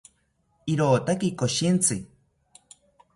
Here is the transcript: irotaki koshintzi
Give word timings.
irotaki 0.73 1.29
koshintzi 1.41 1.95